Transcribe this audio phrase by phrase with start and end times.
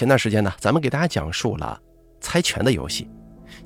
[0.00, 1.78] 前段时间呢，咱们给大家讲述了
[2.22, 3.06] 猜拳的游戏，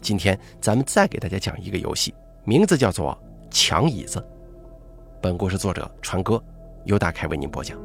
[0.00, 3.16] 今天咱们再给大家讲一个游戏，名字叫做
[3.52, 4.20] 抢椅子。
[5.22, 6.42] 本故事作者川哥
[6.86, 7.78] 由大开为您播讲。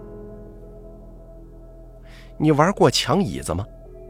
[2.39, 3.63] 你玩过抢椅子吗？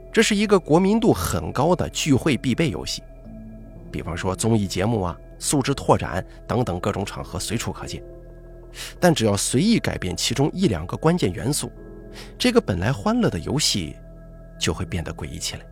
[0.10, 3.04] 这是一个国民度很高的聚会必备游戏，
[3.92, 8.02] 比方说综艺节目啊、素质拓展等等各种场合随处可见。
[9.02, 11.70] 但只要随意改变其中一两个关键元素，
[12.38, 13.98] 这个本来欢乐的游戏
[14.60, 15.65] 就会变得诡异起来。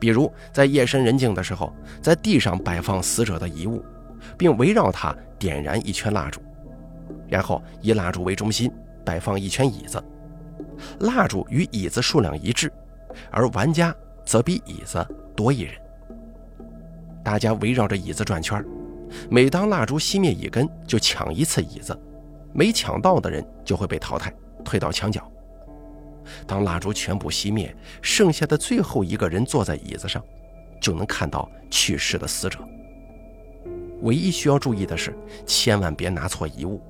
[0.00, 3.84] 比如在夜深人静的时候，在地上摆放死者的遗物，
[4.36, 6.40] 并围绕它点燃一圈蜡烛，
[7.28, 8.70] 然后以蜡烛为中心
[9.04, 10.02] 摆放一圈椅子，
[11.00, 12.72] 蜡烛与椅子数量一致，
[13.30, 15.74] 而玩家则比椅子多一人。
[17.24, 18.62] 大家围绕着椅子转圈
[19.30, 21.98] 每当蜡烛熄灭一根，就抢一次椅子，
[22.52, 24.32] 没抢到的人就会被淘汰，
[24.62, 25.26] 退到墙角。
[26.46, 30.22] 当蜡烛全部熄灭，剩下的最后一个人坐在椅子上，
[30.80, 32.58] 就能看到去世的死者。
[34.02, 35.16] 唯一需要注意的是，
[35.46, 36.82] 千万别拿错遗物，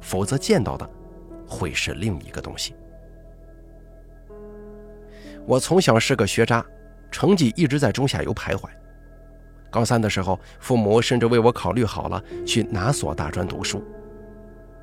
[0.00, 0.88] 否则见到的
[1.46, 2.74] 会是另一个东西。
[5.44, 6.64] 我从小是个学渣，
[7.10, 8.68] 成绩一直在中下游徘徊。
[9.70, 13.82] 高三的时候，父母甚至为我考虑好了去哪所大专读书。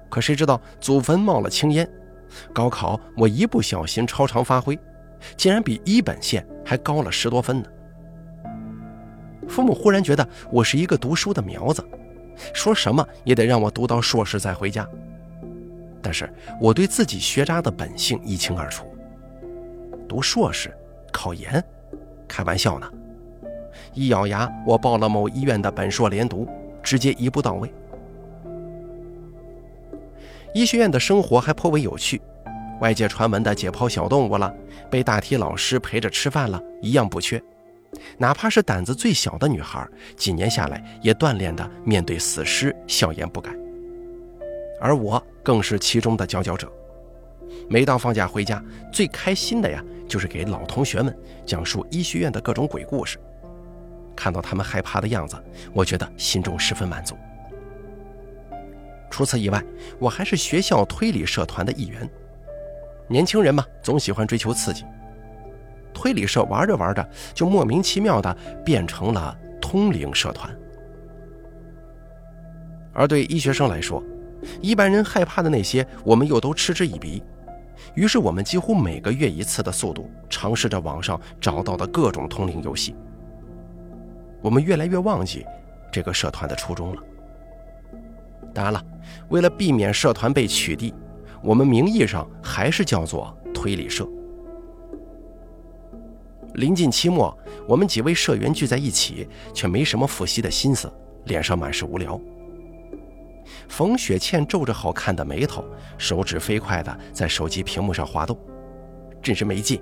[0.09, 1.89] 可谁知道祖坟冒了青烟，
[2.53, 4.77] 高考我一不小心超常发挥，
[5.35, 7.69] 竟然比一本线还高了十多分呢。
[9.47, 11.83] 父母忽然觉得我是一个读书的苗子，
[12.53, 14.87] 说什么也得让我读到硕士再回家。
[16.01, 18.85] 但是我对自己学渣的本性一清二楚，
[20.07, 20.73] 读硕士
[21.11, 21.63] 考研，
[22.27, 22.89] 开玩笑呢。
[23.93, 26.47] 一咬牙，我报了某医院的本硕连读，
[26.83, 27.73] 直接一步到位。
[30.53, 32.19] 医学院的生活还颇为有趣，
[32.81, 34.51] 外界传闻的解剖小动物了，
[34.89, 37.41] 被大体老师陪着吃饭了，一样不缺。
[38.17, 43.51] 哪怕是胆子最小的女孩，几年下来也锻炼的面对死尸笑颜不改。
[44.81, 46.71] 而我更是其中的佼佼者。
[47.67, 51.15] 每到放假回家，最开心的呀，就是给老同学们
[51.45, 53.19] 讲述医学院的各种鬼故事。
[54.15, 55.35] 看到他们害怕的样子，
[55.73, 57.15] 我觉得心中十分满足。
[59.09, 59.63] 除此以外，
[59.99, 62.09] 我还是学校推理社团的一员。
[63.07, 64.85] 年轻人嘛，总喜欢追求刺激。
[65.93, 70.55] 推理社玩着玩着，就莫名其妙的变成了通灵社团。
[72.93, 74.03] 而对医学生来说，
[74.61, 77.21] 一般人害怕的那些，我们又都嗤之以鼻。
[77.95, 82.95] 于是，我们几乎每个月一次的速度，尝试着网上找到的各种通灵游戏。
[84.41, 85.45] 我们越来越忘记
[85.91, 87.03] 这个社团的初衷了。
[88.53, 88.83] 当然了，
[89.29, 90.93] 为了避免社团被取缔，
[91.41, 94.07] 我们名义上还是叫做推理社。
[96.55, 97.37] 临近期末，
[97.67, 100.91] 我们几位社员聚在一起，却没什么复习的心思，
[101.25, 102.19] 脸上满是无聊。
[103.67, 105.63] 冯雪倩皱着好看的眉头，
[105.97, 108.37] 手指飞快地在手机屏幕上滑动，
[109.21, 109.81] 真是没劲。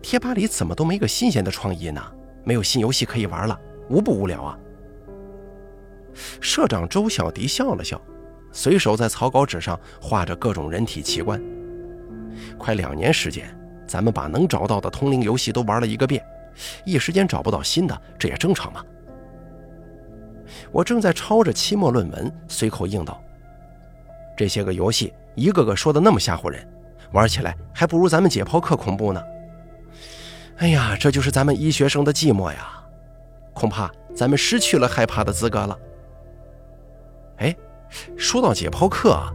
[0.00, 2.00] 贴吧里怎么都没个新鲜的创意呢？
[2.44, 3.58] 没有新游戏可以玩了。
[3.88, 4.58] 无不无聊啊！
[6.40, 8.00] 社长周小迪笑了笑，
[8.52, 11.42] 随手在草稿纸上画着各种人体器官。
[12.58, 13.48] 快两年时间，
[13.86, 16.24] 咱们把能找到的通灵游戏都玩了一个遍，
[16.84, 18.84] 一时间找不到新的，这也正常嘛。
[20.70, 23.22] 我正在抄着期末论文，随口应道
[24.36, 26.66] ：“这些个游戏一个个说的那么吓唬人，
[27.12, 29.22] 玩起来还不如咱们解剖课恐怖呢。”
[30.58, 32.78] 哎呀，这就是咱们医学生的寂寞呀！
[33.54, 35.78] 恐怕咱们失去了害怕的资格了。
[37.38, 37.56] 哎，
[38.16, 39.32] 说到解剖课啊，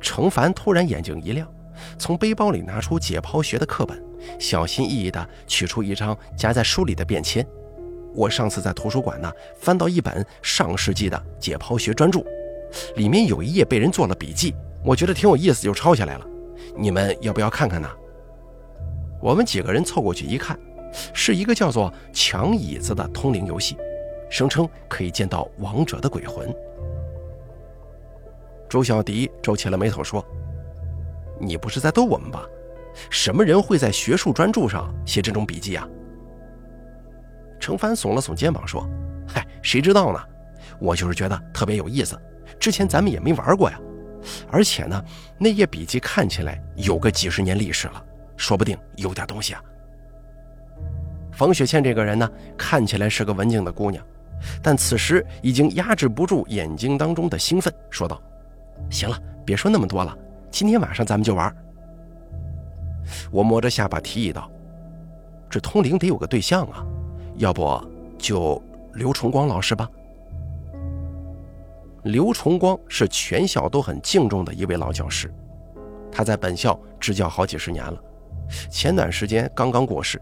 [0.00, 1.46] 程凡突然眼睛一亮，
[1.98, 4.02] 从背包里拿出解剖学的课本，
[4.38, 7.46] 小心翼翼地取出一张夹在书里的便签。
[8.14, 12.24] 我上次在图书馆呢，翻到一本上世纪的解剖学专著，
[12.96, 14.54] 里面有一页被人做了笔记，
[14.84, 16.26] 我觉得挺有意思，就抄下来了。
[16.76, 17.88] 你们要不要看看呢？
[19.20, 20.58] 我们几个人凑过去一看。
[21.14, 23.76] 是一个叫做“抢椅子”的通灵游戏，
[24.28, 26.52] 声称可以见到亡者的鬼魂。
[28.70, 30.24] 周小迪皱起了眉头说
[31.40, 32.46] ：“你不是在逗我们吧？
[33.10, 35.86] 什么人会在学术专著上写这种笔记啊？”
[37.58, 38.88] 程帆耸了耸肩膀说
[39.26, 40.20] ：“嗨，谁知道呢？
[40.78, 42.16] 我就是觉得特别有意思。
[42.60, 43.78] 之前咱们也没玩过呀，
[44.52, 45.04] 而且呢，
[45.36, 48.00] 那页笔记看起来有个几十年历史了，
[48.36, 49.60] 说不定有点东西啊。”
[51.34, 54.04] 冯雪倩这个人呢，看起来是个文静的姑娘，
[54.62, 58.20] 但此时已经压制不住眼睛当中的兴奋，说道
[58.88, 60.16] ：“行了，别说那么多了，
[60.50, 61.54] 今天晚上咱们就玩。”
[63.30, 64.50] 我摸着下巴提议道
[65.50, 66.86] ：“这通灵得有个对象啊，
[67.36, 67.82] 要不
[68.16, 68.62] 就
[68.94, 69.88] 刘崇光老师吧。”
[72.04, 75.32] 刘崇光是全校都很敬重的一位老教师，
[76.10, 78.02] 他在本校支教好几十年了，
[78.70, 80.20] 前段时间刚刚过世。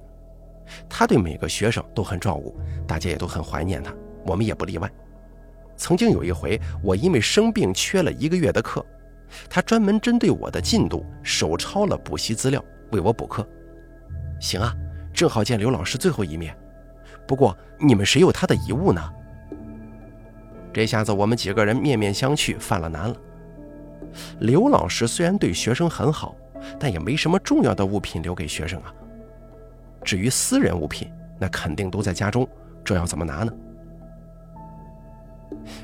[0.89, 2.57] 他对每个学生都很照顾，
[2.87, 3.95] 大家也都很怀念他，
[4.27, 4.91] 我们也不例外。
[5.79, 8.85] 曾经有一回，我因为生病缺了一个月的课，
[9.49, 13.47] 他专门针对我的进度手抄了补习资料，为我补课。
[14.41, 14.75] 行啊，
[15.15, 16.55] 正好见刘老师最后一面。
[17.27, 19.01] 不过你们谁有他的遗物呢？
[20.73, 23.17] 这下子我们几个人面面相觑，犯了难了。
[24.41, 26.35] 刘老师虽然对学生很好，
[26.79, 28.93] 但也没什么重要的物品留给学生啊。
[30.05, 31.09] 至于私人物品，
[31.39, 32.49] 那肯定都在家中，
[32.85, 33.53] 这要怎么拿呢？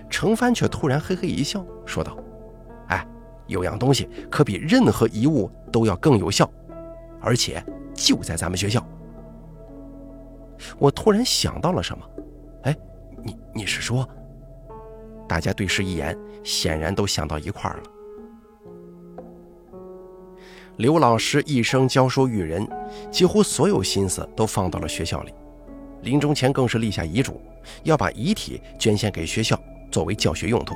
[0.09, 2.17] 程帆却突然嘿嘿一笑，说道
[2.89, 3.07] ：“哎，
[3.47, 6.51] 有样东西可比任何遗物都要更有效，
[7.21, 7.65] 而且
[7.95, 8.85] 就在咱们学校。”
[10.79, 12.05] 我突然想到了什么，
[12.63, 12.77] 哎，
[13.23, 14.09] 你你是说？
[15.27, 17.83] 大家对视一眼，显然都想到一块儿了。
[20.77, 22.69] 刘老师一生教书育人，
[23.11, 25.33] 几乎所有心思都放到了学校里。
[26.03, 27.41] 临终前更是立下遗嘱，
[27.85, 29.59] 要把遗体捐献给学校
[29.95, 30.75] 作为教学用途，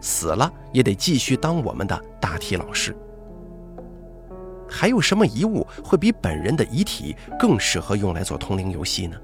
[0.00, 2.96] 死了也得继续当我们的大体老师。
[4.70, 9.16] 还有什么遗物会比本人的遗体更适合用来做通灵游戏呢？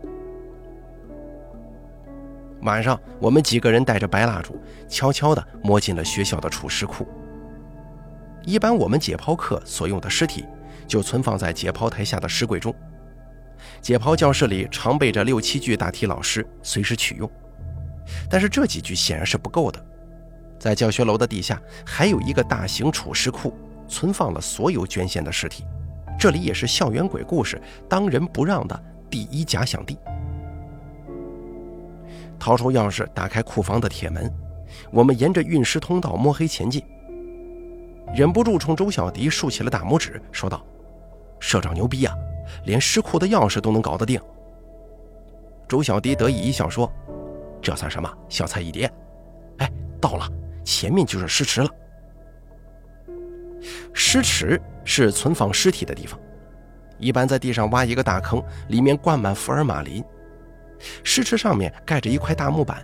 [2.62, 7.06] 晚上，我们几个人带着白蜡烛，悄悄地摸进了学校的储尸库。
[8.43, 10.44] 一般我们解剖课所用的尸体，
[10.88, 12.75] 就存放在解剖台下的尸柜中。
[13.81, 17.31] 解剖教室里常备着六七具大体老尸，随时取用。
[18.28, 19.84] 但是这几具显然是不够的，
[20.58, 23.54] 在教学楼的地下还有一个大型储尸库，
[23.88, 25.64] 存放了所有捐献的尸体。
[26.18, 29.98] 这里也是校园鬼故事当仁不让的第一假想地。
[32.38, 34.32] 掏出钥匙，打开库房的铁门，
[34.90, 36.82] 我们沿着运尸通道摸黑前进。
[38.14, 40.64] 忍不住冲周小迪竖起了大拇指，说道
[41.38, 42.14] ：“社长牛逼啊，
[42.64, 44.20] 连尸库的钥匙都能搞得定。”
[45.68, 46.90] 周小迪得意一笑说
[47.62, 48.10] ：“这算什么？
[48.28, 48.90] 小菜一碟。”
[49.58, 49.70] 哎，
[50.00, 50.28] 到了，
[50.64, 51.68] 前面就是尸池了。
[53.92, 56.18] 尸池是存放尸体的地方，
[56.98, 60.02] 一般在地上挖一个大坑，里面灌满福尔马林。
[61.04, 62.82] 尸池上面盖着一块大木板，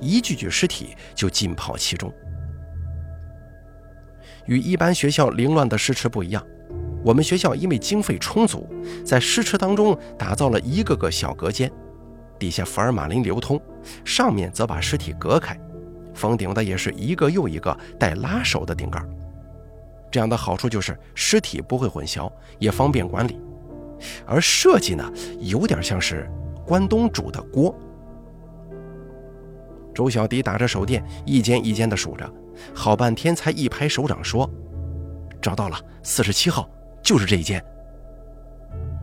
[0.00, 2.10] 一具具尸体就浸泡其中。
[4.46, 6.42] 与一般学校凌乱的尸池不一样，
[7.04, 8.66] 我们学校因为经费充足，
[9.04, 11.70] 在尸池当中打造了一个个小隔间，
[12.38, 13.60] 底下福尔马林流通，
[14.04, 15.58] 上面则把尸体隔开，
[16.14, 19.02] 封顶的也是一个又一个带拉手的顶盖。
[20.10, 23.38] 这样的好处就是尸体不会混淆，也方便管理。
[24.26, 26.30] 而设计呢，有点像是。
[26.66, 27.78] 关东煮的锅，
[29.94, 32.26] 周小迪打着手电，一间一间的数着，
[32.74, 34.48] 好半天才一拍手掌说
[35.42, 36.66] ：“找到了，四十七号，
[37.02, 37.62] 就是这一间。”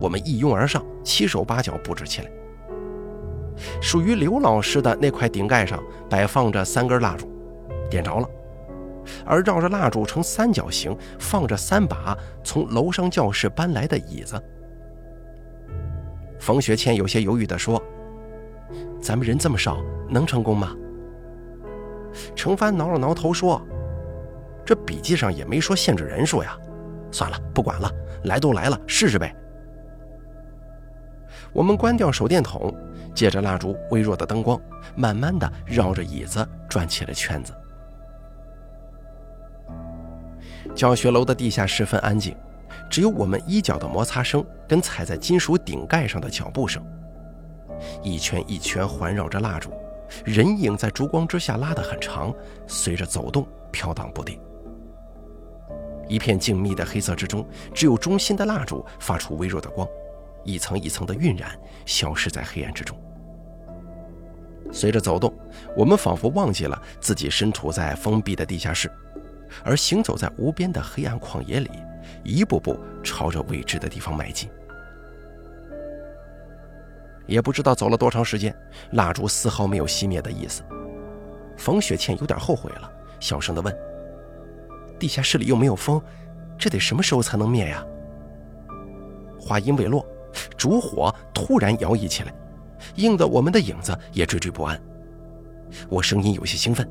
[0.00, 2.30] 我们一拥而上，七手八脚布置起来。
[3.80, 7.28] 属于刘老师的那块顶盖上摆放着三根蜡烛，
[7.90, 8.28] 点着了，
[9.24, 14.42] 而绕着蜡烛呈三角形放着三把从楼上教室搬来的椅子。
[16.38, 17.80] 冯学倩有些犹豫地说
[19.00, 20.74] ：“咱们人这么少，能成功吗？”
[22.34, 23.64] 程帆挠了挠头说
[24.66, 26.58] ：“这笔记上也没说限制人数呀，
[27.10, 27.90] 算了，不管了，
[28.24, 29.34] 来都来了，试试呗。”
[31.54, 32.74] 我们关掉手电筒，
[33.14, 34.60] 借着蜡烛微弱的灯光，
[34.94, 37.52] 慢慢的绕着椅子转起了圈子。
[40.74, 42.36] 教学楼的地下十分安静。
[42.88, 46.84] 只有我们衣角的摩擦声跟踩在金属顶盖上的脚步声，
[48.02, 49.72] 一圈一圈环绕着蜡烛，
[50.26, 52.34] 人影在烛光之下拉得很长，
[52.66, 54.38] 随着走动飘荡不定。
[56.06, 59.88] 一片静谧的黑色之中，只有中心的蜡烛发出微弱的光，
[60.44, 61.50] 一层一层的晕染，
[61.86, 62.96] 消失在黑暗之中。
[64.72, 65.34] 随着走动，
[65.76, 68.90] 我们仿佛忘记了自己身处在封闭的地下室，
[69.64, 71.70] 而行走在无边的黑暗旷野里。
[72.24, 74.50] 一步步朝着未知的地方迈进，
[77.26, 78.54] 也不知道走了多长时间，
[78.92, 80.62] 蜡烛丝毫没有熄灭的意思。
[81.56, 83.74] 冯雪倩有点后悔了，小声地问
[84.98, 86.02] ：“地下室里又没有风，
[86.58, 87.84] 这得什么时候才能灭呀？”
[89.38, 90.04] 话音未落，
[90.56, 92.32] 烛火突然摇曳起来，
[92.96, 94.80] 映得我们的影子也惴惴不安。
[95.88, 96.88] 我声音有些兴奋：“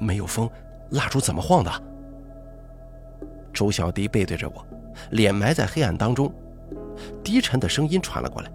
[0.00, 0.48] 没有风，
[0.90, 1.70] 蜡烛怎么晃的？”
[3.52, 4.66] 周小迪背对着我，
[5.10, 6.32] 脸埋在黑暗当中，
[7.22, 8.50] 低沉的声音传了过来。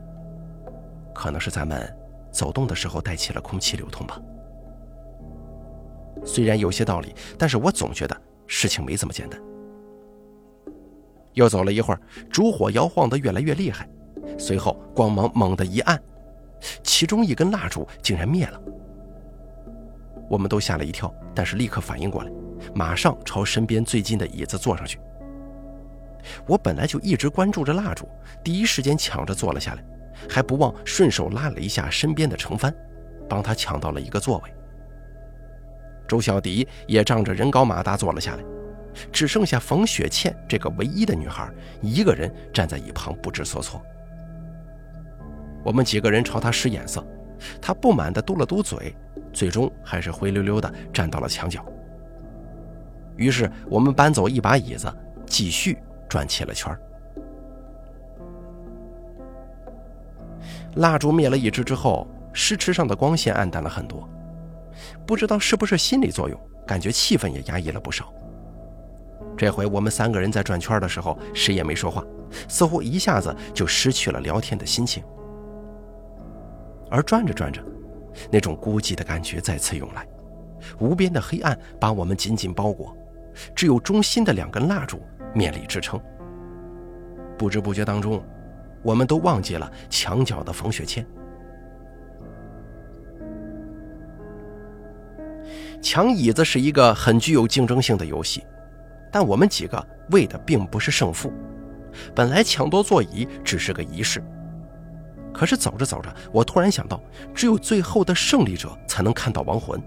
[1.13, 1.95] 可能是咱们
[2.31, 4.19] 走动的时候带起了空气流通吧。
[6.25, 9.39] 虽然有些道理，但是我总觉得事情没这么简单。
[11.33, 11.99] 又走了一会儿，
[12.29, 13.87] 烛火摇晃得越来越厉害，
[14.37, 16.01] 随后光芒猛地一暗，
[16.83, 18.61] 其中一根蜡烛竟然灭了。
[20.29, 22.31] 我们都吓了一跳，但是立刻反应过来，
[22.73, 24.99] 马上朝身边最近的椅子坐上去。
[26.47, 28.07] 我本来就一直关注着蜡烛，
[28.43, 29.83] 第一时间抢着坐了下来，
[30.29, 32.73] 还不忘顺手拉了一下身边的程帆，
[33.27, 34.53] 帮他抢到了一个座位。
[36.07, 38.43] 周小迪也仗着人高马大坐了下来，
[39.11, 41.49] 只剩下冯雪倩这个唯一的女孩
[41.81, 43.81] 一个人站在一旁不知所措。
[45.63, 47.05] 我们几个人朝她使眼色，
[47.61, 48.95] 她不满地嘟了嘟嘴，
[49.31, 51.65] 最终还是灰溜溜地站到了墙角。
[53.15, 54.91] 于是我们搬走一把椅子，
[55.25, 55.77] 继续
[56.09, 56.75] 转起了圈
[60.75, 64.09] 蜡烛灭了一支之后，尸池上的光线暗淡了很多。
[65.05, 68.11] 不知道是不是心理作用，感觉气氛也压抑了不少。
[69.35, 72.03] 这回我们三个人在转圈的时候，谁也没说话，
[72.47, 75.03] 似乎一下子就失去了聊天的心情。
[76.89, 77.63] 而转着转着，
[78.31, 80.07] 那种孤寂的感觉再次涌来，
[80.79, 82.95] 无边的黑暗把我们紧紧包裹，
[83.55, 85.01] 只有中心的两根蜡烛
[85.33, 85.99] 勉力支撑。
[87.35, 88.23] 不知不觉当中，
[88.83, 91.05] 我们都忘记了墙角的冯雪倩。
[95.81, 98.41] 抢椅子是一个很具有竞争性的游戏，
[99.13, 101.31] 但我们几个为的并不是胜负。
[102.15, 104.23] 本来抢夺座椅只是个仪式，
[105.31, 106.99] 可是走着走着，我突然想到，
[107.31, 109.79] 只有最后的胜利者才能看到亡魂，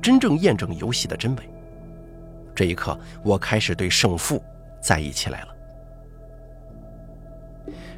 [0.00, 1.42] 真正验证游戏的真伪。
[2.54, 4.42] 这一刻，我开始对胜负
[4.80, 5.48] 在意起来了。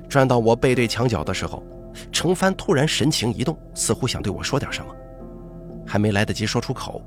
[0.08, 1.62] 转到我背对墙角的时候，
[2.10, 4.92] 程帆突然神情一动，似乎想对我说点什么，
[5.86, 7.00] 还没来得及说出口。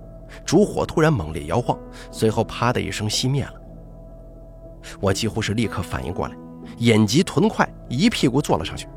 [0.46, 1.78] 烛火突然猛烈摇晃，
[2.12, 3.54] 随后啪的一声熄灭了。
[5.00, 6.36] 我几乎是立刻反应过来，
[6.78, 8.88] 眼疾臀快，一屁股坐了上去。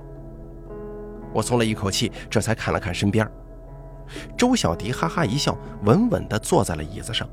[1.32, 3.28] 我松了一口气，这才看了看身边，
[4.36, 7.28] 周小迪哈哈一笑，稳稳地坐在了椅子上。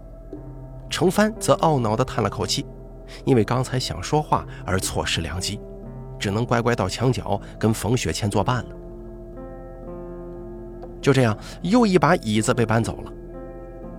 [0.90, 2.66] 程帆则懊恼地叹了口气，
[3.26, 5.60] 因为刚才想说话而错失良机，
[6.18, 8.76] 只能乖乖到墙角跟冯雪倩作伴了。
[11.02, 13.14] 就这样，又一把椅子被搬走了。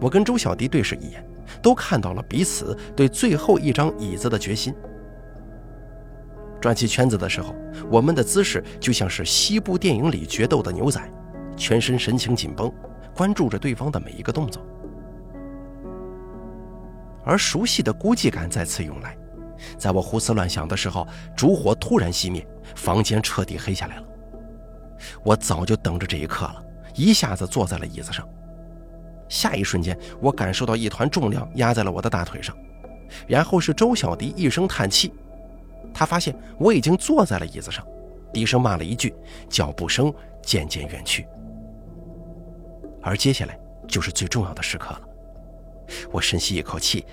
[0.00, 1.24] 我跟周小迪对视一眼，
[1.60, 4.74] 都看到了彼此对最后一张椅子的决心。
[6.60, 7.54] 转起圈子的时候，
[7.90, 11.00] 我们的姿势就像是西部电影里决斗的牛仔，
[11.56, 12.72] 全身神情紧绷，
[13.14, 14.64] 关注着对方的每一个动作。
[17.24, 19.16] 而熟悉的孤寂感再次涌来，
[19.78, 24.04] 在我胡思乱想的时候，烛火突然熄灭，房间彻底黑下来了。
[25.22, 26.62] 我早就等着这一刻了，
[26.94, 28.26] 一下子坐在了椅子上。
[29.30, 32.54] 下一瞬间，我感受到一团重量压在了我的大腿上，
[33.26, 35.10] 然后是周小迪一声叹气，
[35.94, 37.86] 他发现我已经坐在了椅子上，
[38.32, 39.14] 低声骂了一句，
[39.48, 41.26] 脚步声渐渐远去。
[43.00, 43.58] 而接下来
[43.88, 45.00] 就是最重要的时刻了，
[46.12, 47.06] 我深吸一口气，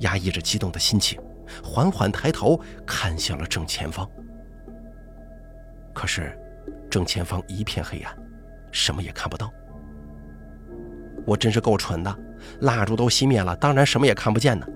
[0.00, 1.18] 压抑着激动的心情，
[1.62, 4.08] 缓缓抬头看向了正前方。
[5.94, 6.38] 可是，
[6.90, 8.14] 正前方一片黑暗，
[8.70, 9.50] 什么也看不到。
[11.24, 12.18] 我真是够蠢的，
[12.60, 14.66] 蜡烛都熄灭了，当然什么也看不见呢。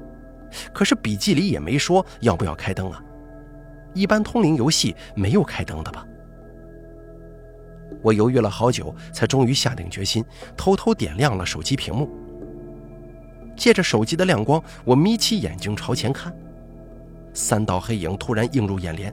[0.72, 3.02] 可是笔记里也没说要不要开灯啊，
[3.94, 6.06] 一般通灵游戏没有开灯的吧？
[8.02, 10.24] 我犹豫了好久，才终于下定决心，
[10.56, 12.08] 偷偷点亮了手机屏幕。
[13.56, 16.32] 借着手机的亮光，我眯起眼睛朝前看，
[17.34, 19.12] 三道黑影突然映入眼帘，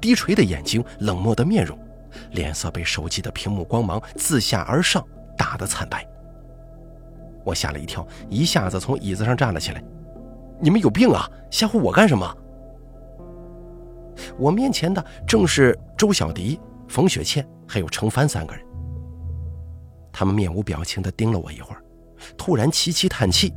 [0.00, 1.76] 低垂的眼睛，冷漠的面容，
[2.30, 5.04] 脸色被手机的屏幕光芒自下而上
[5.36, 6.06] 打得惨白。
[7.44, 9.82] 我吓了一跳，一下子从椅子上站了起来。
[10.60, 11.28] 你们有病啊！
[11.50, 12.36] 吓唬我干什么？
[14.38, 18.64] 我面前的正是周小迪、冯雪倩还有程帆三个人。
[20.12, 21.82] 他们面无表情地盯了我一会儿，
[22.36, 23.52] 突然齐齐叹气：“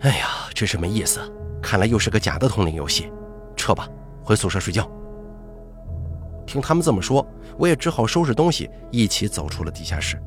[0.00, 1.20] 哎呀，真是没意思！
[1.60, 3.12] 看来又是个假的通灵游戏。
[3.56, 3.88] 撤吧，
[4.22, 4.88] 回宿舍睡觉。”
[6.46, 7.26] 听他们这么说，
[7.58, 10.18] 我也只好收拾东西，一起走出了地下室。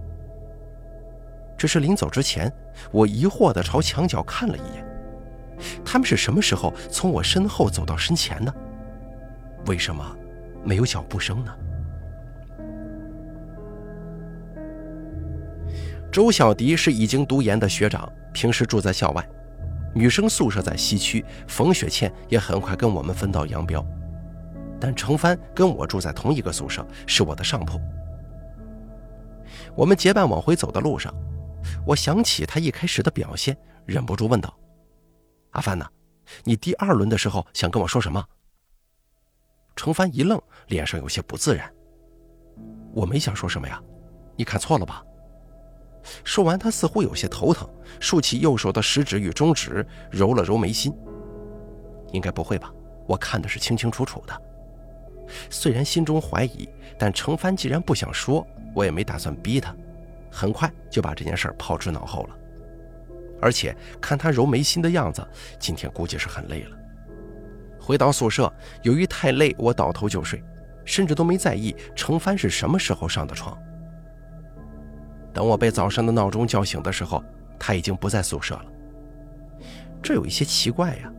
[1.61, 2.51] 只是临走之前，
[2.89, 4.83] 我疑惑地朝墙角看了一眼，
[5.85, 8.51] 他们是什么时候从我身后走到身前的？
[9.67, 10.03] 为什么
[10.63, 11.53] 没有脚步声呢？
[16.11, 19.23] 周小迪是已经读研的学长，平时住在校外。
[19.93, 23.85] 女生宿舍在西区，冯雪倩也很快跟我们分道扬镳。
[24.79, 27.79] 但程帆跟我住在同一个宿舍，是我的上铺。
[29.75, 31.13] 我们结伴往回走的路上，
[31.85, 34.57] 我想起他一开始的表现，忍不住问道
[35.51, 35.85] ：“阿帆呢？
[36.43, 38.23] 你第二轮的时候想跟我说什么？”
[39.75, 41.71] 程帆一愣，脸上有些不自然。
[42.93, 43.81] 我没想说什么呀，
[44.35, 45.03] 你看错了吧？
[46.23, 50.93] 说完，他似乎有些头疼，竖起右手的食指与中指，揉了揉眉心。
[52.11, 52.73] 应该不会吧？
[53.07, 54.41] 我看的是清清楚楚的。
[55.49, 56.67] 虽然心中怀疑，
[56.99, 59.75] 但程帆既然不想说，我也没打算逼他，
[60.31, 62.37] 很快就把这件事抛之脑后了。
[63.41, 65.27] 而且看他揉眉心的样子，
[65.59, 66.77] 今天估计是很累了。
[67.79, 68.51] 回到宿舍，
[68.83, 70.43] 由于太累，我倒头就睡，
[70.85, 73.57] 甚至都没在意程帆是什么时候上的床。
[75.33, 77.23] 等我被早上的闹钟叫醒的时候，
[77.59, 78.65] 他已经不在宿舍了。
[80.03, 81.11] 这有一些奇怪呀，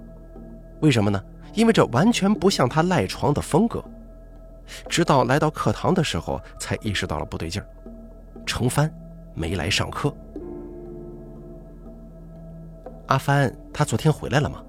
[0.80, 1.22] 为什么呢？
[1.54, 3.84] 因为这完全不像他赖床的风格。
[4.88, 7.66] 直到来到课堂的时候，才意识到了不对劲儿。
[8.46, 8.92] 程帆
[9.34, 10.14] 没来上课。
[13.06, 14.62] 阿帆，他昨天回来了吗？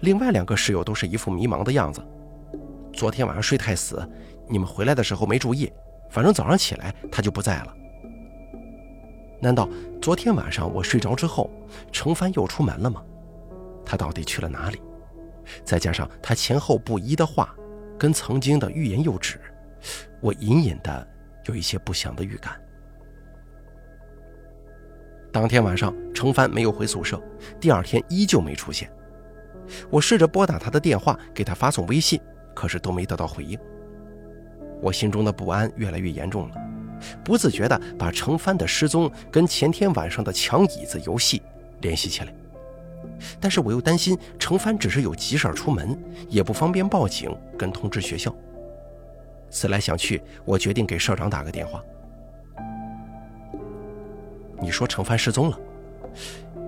[0.00, 2.02] 另外两个室友都是一副迷茫的样子。
[2.92, 4.06] 昨天晚上睡太死，
[4.48, 5.72] 你们回来的时候没注意，
[6.10, 7.76] 反正早上起来他就不在了。
[9.40, 9.68] 难道
[10.02, 11.50] 昨天晚上我睡着之后，
[11.92, 13.02] 程帆又出门了吗？
[13.86, 14.80] 他到底去了哪里？
[15.64, 17.54] 再加上他前后不一的话，
[17.98, 19.40] 跟曾经的欲言又止，
[20.20, 21.08] 我隐隐的
[21.46, 22.60] 有一些不祥的预感。
[25.32, 27.22] 当天晚上，程帆没有回宿舍，
[27.60, 28.90] 第二天依旧没出现。
[29.88, 32.20] 我试着拨打他的电话，给他发送微信，
[32.54, 33.58] 可是都没得到回应。
[34.80, 36.54] 我心中的不安越来越严重了。
[37.24, 41.40] 不自觉地把程帆的失踪跟前天晚上的抢椅子游戏
[41.80, 42.34] 联系起来，
[43.38, 45.96] 但是我又担心程帆只是有急事出门，
[46.28, 48.34] 也不方便报警跟通知学校。
[49.48, 51.82] 思来想去，我决定给社长打个电话。
[54.60, 55.58] 你说程帆失踪了，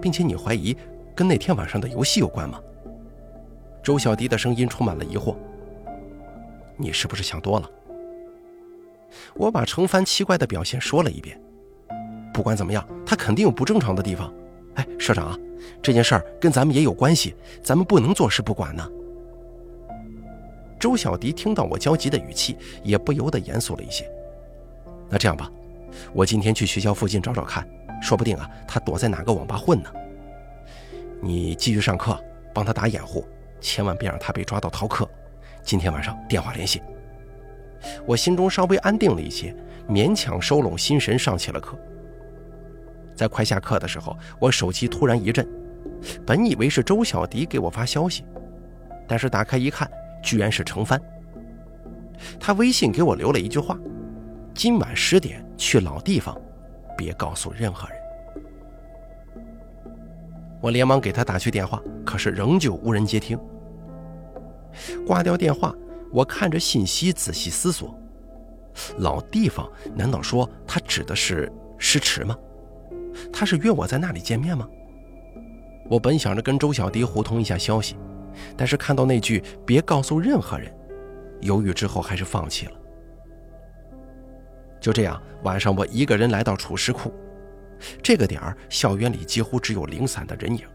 [0.00, 0.76] 并且你怀疑
[1.14, 2.60] 跟那天晚上的游戏有关吗？
[3.82, 5.36] 周小迪的声音充满了疑惑。
[6.76, 7.70] 你是不是想多了？
[9.34, 11.38] 我把程帆奇怪的表现说了一遍。
[12.32, 14.32] 不管怎么样，他肯定有不正常的地方。
[14.76, 15.38] 哎，社长啊，
[15.82, 18.88] 这件事儿跟咱们也有关系，咱们不能坐视不管呢。
[20.80, 24.10] 周小迪听到我焦急的语气，也不由得严肃了一些。
[25.10, 25.50] 那这样吧，
[26.14, 27.68] 我今天去学校附近找找看，
[28.02, 29.88] 说不定啊，他躲在哪个网吧混呢。
[31.22, 32.18] 你继续上课，
[32.52, 33.24] 帮他打掩护，
[33.60, 35.08] 千万别让他被抓到逃课。
[35.62, 36.82] 今天晚上电话联系。
[38.04, 39.54] 我心中稍微安定了一些，
[39.88, 41.78] 勉强收拢心神上起了课。
[43.14, 45.46] 在快下课的时候，我手机突然一震，
[46.26, 48.24] 本以为是周小迪给我发消息，
[49.06, 49.88] 但是打开一看，
[50.22, 51.00] 居然是程帆。
[52.40, 53.78] 他微信给我留了一句话
[54.54, 56.36] ：“今晚十点去老地方，
[56.96, 57.98] 别告诉任何人。”
[60.60, 63.38] 我连忙给他打去电话，可是仍旧无人接听。
[65.06, 65.74] 挂掉电话。
[66.12, 67.98] 我看着信息仔细思索，
[68.98, 72.36] 老地方难道说他指的是诗池吗？
[73.32, 74.68] 他是约我在那里见面吗？
[75.88, 77.96] 我本想着跟周小迪互通一下消息，
[78.58, 80.70] 但是看到那句“别告诉任何人”，
[81.40, 82.72] 犹豫之后还是放弃了。
[84.82, 87.14] 就这样，晚上我一个人来到储尸库，
[88.02, 90.66] 这个点儿校园里几乎只有零散的人影。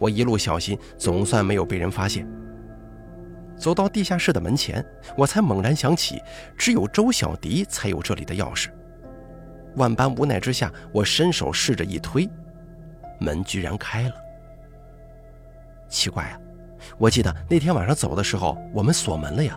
[0.00, 2.28] 我一路小心，总算没有被人发现。
[3.56, 4.84] 走到地下室的门前，
[5.16, 6.20] 我才猛然想起，
[6.56, 8.68] 只有周小迪才有这里的钥匙。
[9.76, 12.28] 万般无奈之下，我伸手试着一推，
[13.20, 14.14] 门居然开了。
[15.88, 16.40] 奇怪啊，
[16.98, 19.56] 我记得那天晚上走的时候，我们锁门了呀。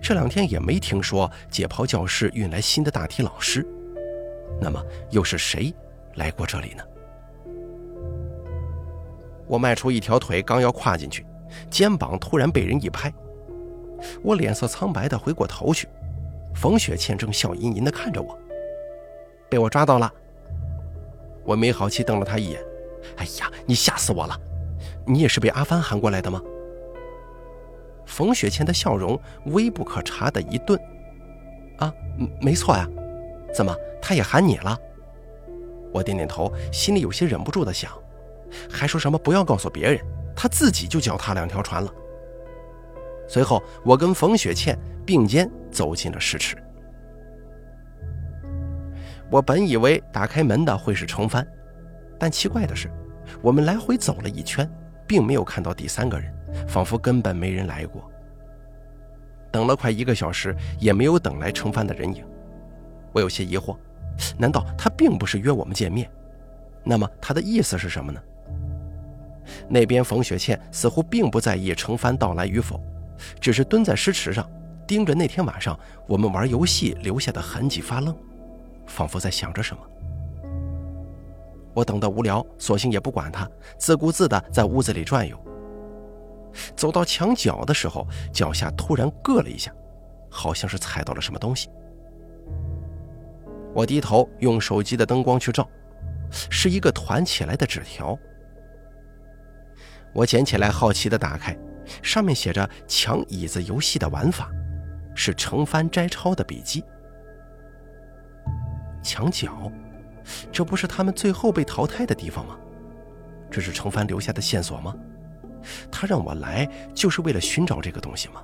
[0.00, 3.66] 这两天也没听说解剖教室运来新的大体老师，
[4.60, 5.74] 那么又是谁
[6.14, 6.82] 来过这里呢？
[9.46, 11.26] 我迈出一条腿，刚要跨进去。
[11.68, 13.12] 肩膀突然被人一拍，
[14.22, 15.88] 我脸色苍白的回过头去，
[16.54, 18.38] 冯雪倩正笑吟吟的看着我。
[19.48, 20.08] 被我抓到了，
[21.44, 22.62] 我没好气瞪了他一眼。
[23.16, 24.40] 哎呀，你吓死我了！
[25.04, 26.40] 你也是被阿帆喊过来的吗？
[28.20, 30.78] 冯雪倩的笑容微不可察的一顿。
[31.78, 31.90] 啊，
[32.38, 32.86] 没错呀。
[33.54, 34.78] 怎么，他也喊你了？
[35.90, 37.90] 我点点头，心里有些忍不住的想，
[38.70, 39.98] 还说什么不要告诉别人。
[40.36, 41.90] 他自己就脚踏两条船了。
[43.26, 46.54] 随后，我跟冯雪倩并肩走进了试池。
[49.30, 51.46] 我本以为打开门的会是程帆，
[52.18, 52.90] 但奇怪的是，
[53.40, 54.70] 我们来回走了一圈，
[55.06, 56.30] 并没有看到第三个人，
[56.68, 58.09] 仿佛根本没人来过。
[59.50, 62.24] 等了快一个小时，也没有等来程帆的人影。
[63.12, 63.76] 我有些疑惑，
[64.38, 66.10] 难道他并不是约我们见面？
[66.84, 68.20] 那么他的意思是什么呢？
[69.68, 72.80] 那边冯雪倩似乎并不在意程帆到来与否，
[73.40, 74.48] 只是蹲在石池上，
[74.86, 78.16] 盯着那天晚上我们玩游戏留下的痕迹发愣，
[78.86, 79.82] 仿佛在想着什么。
[81.74, 85.36] 我等得无聊，索性也不管他，自顾自地在屋子里转悠。
[86.76, 89.72] 走到墙角的时候，脚下突然硌了一下，
[90.30, 91.68] 好像是踩到了什么东西。
[93.74, 95.68] 我低头用手机的灯光去照，
[96.50, 98.18] 是一个团起来的纸条。
[100.12, 101.56] 我捡起来，好奇地打开，
[102.02, 104.50] 上面写着“抢椅子游戏的玩法”，
[105.14, 106.84] 是程帆摘抄的笔记。
[109.02, 109.70] 墙角，
[110.50, 112.58] 这不是他们最后被淘汰的地方吗？
[113.50, 114.94] 这是程帆留下的线索吗？
[115.90, 118.42] 他让我来就是为了寻找这个东西吗？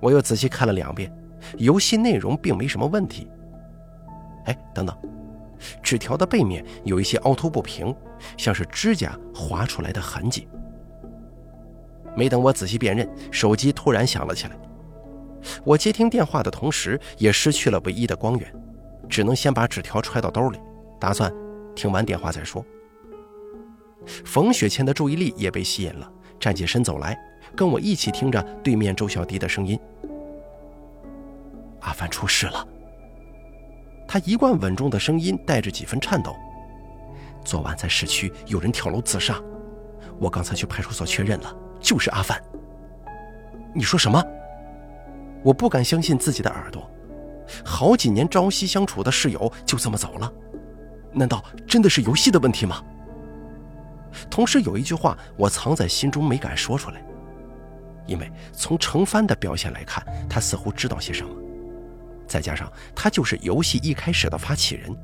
[0.00, 1.12] 我又仔细看了两遍，
[1.58, 3.28] 游戏内容并没什么问题。
[4.46, 4.96] 哎，等等。
[5.82, 7.94] 纸条的背面有一些凹凸不平，
[8.38, 10.48] 像是指甲划出来的痕迹。
[12.16, 14.56] 没等我仔细辨认，手机突然响了起来。
[15.62, 18.52] 我接听电话的同时，也失去了唯一的光源，
[19.06, 20.58] 只能先把纸条揣到兜里，
[20.98, 21.30] 打算
[21.74, 22.64] 听完电话再说。
[24.24, 27.18] 冯雪倩的注意力也被吸引了，站起身走来，
[27.56, 29.78] 跟我一起听着对面周小迪的声音
[31.80, 32.66] ：“阿凡出事了。”
[34.08, 36.34] 他一贯稳重的声音带着几分颤抖。
[37.44, 39.40] 昨晚在市区有人跳楼自杀，
[40.18, 42.42] 我刚才去派出所确认了，就是阿凡。
[43.72, 44.22] 你说什么？
[45.42, 46.90] 我不敢相信自己的耳朵，
[47.64, 50.32] 好几年朝夕相处的室友就这么走了？
[51.12, 52.82] 难道真的是游戏的问题吗？
[54.30, 57.02] 同时有一句话我藏在心中没敢说出来，
[58.06, 61.30] 因为从程帆的表现来看，他似乎知道些什么。
[62.26, 64.96] 再加上他就是游戏一开始的发起人，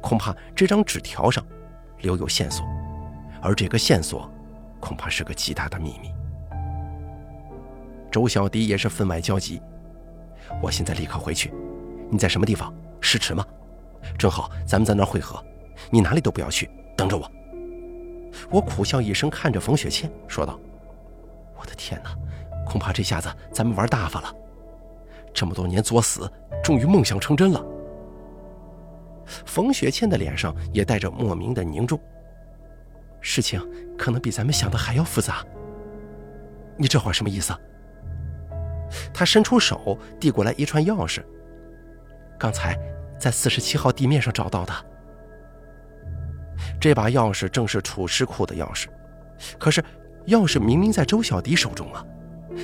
[0.00, 1.44] 恐怕这张纸条上
[2.00, 2.66] 留有线索，
[3.40, 4.30] 而这个线索
[4.80, 6.12] 恐怕是个极大的秘密。
[8.10, 9.60] 周小迪也是分外焦急，
[10.62, 11.52] 我现在立刻回去。
[12.10, 12.72] 你在什么地方？
[13.00, 13.44] 石池吗？
[14.18, 15.42] 正好咱们在那儿汇合。
[15.90, 17.30] 你哪里都不要去，等着我。
[18.50, 20.58] 我苦笑一声，看着冯雪倩说道
[21.58, 22.14] ：“我的天哪，
[22.66, 24.34] 恐怕这下子咱们玩大发了。
[25.32, 26.30] 这么多年作死。”
[26.64, 27.62] 终于梦想成真了。
[29.44, 32.00] 冯雪倩的脸上也带着莫名的凝重。
[33.20, 33.60] 事情
[33.98, 35.44] 可能比咱们想的还要复杂。
[36.78, 37.54] 你这话什么意思？
[39.12, 41.22] 他伸出手递过来一串钥匙。
[42.38, 42.78] 刚才
[43.18, 44.72] 在四十七号地面上找到的。
[46.80, 48.86] 这把钥匙正是储尸库的钥匙，
[49.58, 49.82] 可是
[50.26, 52.04] 钥匙明明在周小迪手中啊，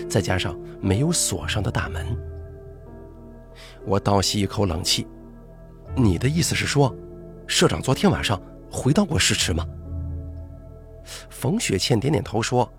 [0.09, 2.05] 再加上没有锁上的大门。
[3.85, 5.07] 我倒吸一口冷气，
[5.97, 6.95] 你的意思是说，
[7.47, 9.67] 社长昨天晚上回到过市池吗？
[11.29, 12.71] 冯雪倩点点头说：“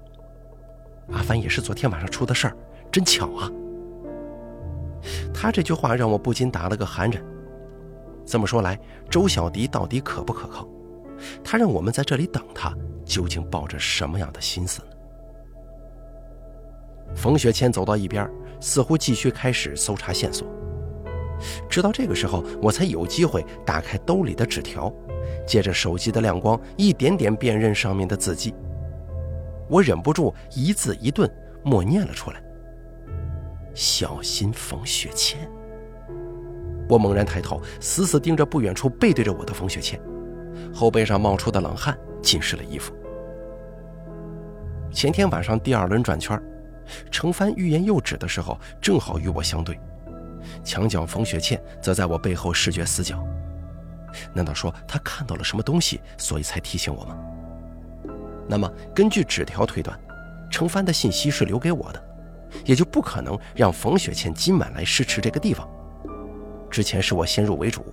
[1.11, 2.55] 阿凡也是昨天晚上出的事儿，
[2.91, 3.51] 真巧啊。”
[5.33, 7.21] 他这句话让我不禁打了个寒颤。
[8.25, 10.67] 这么说来，周小迪到底可不可靠？
[11.43, 12.73] 他让我们在这里等他，
[13.05, 14.87] 究竟抱着什么样的心思呢？
[17.15, 18.29] 冯雪倩走到一边，
[18.59, 20.47] 似乎继续开始搜查线索。
[21.67, 24.93] 直到这个时候，我才有机会打开兜里的纸条，
[25.45, 28.53] 借着手机的亮光，一点点辨认上面的字迹。
[29.67, 31.29] 我忍不住一字一顿
[31.63, 32.41] 默念了出来
[33.73, 35.49] ：“小心冯雪倩。”
[36.87, 39.99] 我猛然抬头，死死盯着不远处背对着我的冯雪倩，
[40.73, 42.93] 后背上冒出的冷汗浸湿了衣服。
[44.91, 46.41] 前天晚上第二轮转圈，
[47.09, 49.79] 程帆欲言又止的时候，正好与我相对。
[50.63, 53.23] 墙角，冯雪倩则在我背后视觉死角。
[54.33, 57.17] 难道说她看到了什么东西，所以才提醒我吗？
[58.47, 59.97] 那么，根据纸条推断，
[60.49, 62.03] 程帆的信息是留给我的，
[62.65, 65.65] 也就不可能让冯雪倩今晚来试吃这个地方。
[66.69, 67.85] 之前是我先入为主，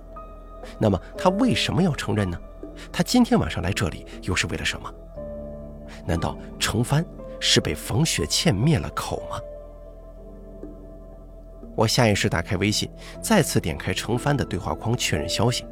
[0.77, 2.37] 那么他为什么要承认呢？
[2.91, 4.93] 他今天晚上来这里又是为了什么？
[6.05, 7.05] 难道程帆
[7.39, 9.39] 是被冯雪倩灭了口吗？
[11.75, 15.65] 我下意识打开微信，再次点开程帆的对话框确认消息，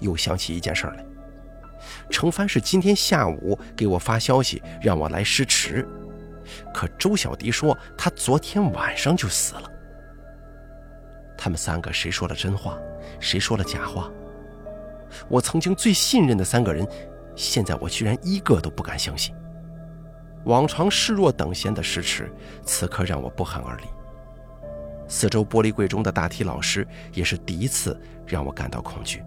[0.00, 1.04] 又想起一件事来。
[2.10, 5.86] 程帆是今天下午给我发消息让我来施池，
[6.72, 9.70] 可周小迪说他昨天晚上就死了。
[11.36, 12.78] 他们三个谁说了真话，
[13.20, 14.10] 谁说了假话？
[15.28, 16.86] 我曾经最信任的三个人，
[17.34, 19.34] 现在我居然一个都不敢相信。
[20.44, 22.32] 往常视若等闲的石池，
[22.64, 23.84] 此刻让我不寒而栗。
[25.08, 29.22] 四周玻璃柜中的大体老师也是第一次让我感到恐惧。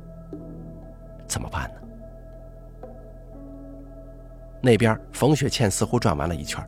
[1.28, 2.88] 怎么办呢？
[4.62, 6.62] 那边冯雪倩似乎转完了一圈，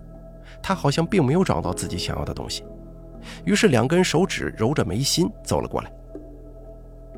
[0.61, 2.63] 她好像并没有找到自己想要的东西，
[3.43, 5.91] 于是两根手指揉着眉心走了过来。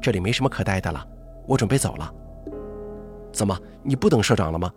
[0.01, 1.07] 这里没什么可待的了，
[1.47, 2.13] 我准备走了。
[3.31, 4.71] 怎么，你不等社长了吗？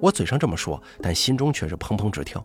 [0.00, 2.44] 我嘴上这么说，但心中却是砰砰直跳，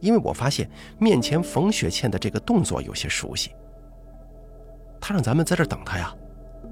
[0.00, 3.54] 因为我发现面前冯雪倩的这个动作有些熟悉。
[5.00, 6.14] 他让咱们在这等他呀，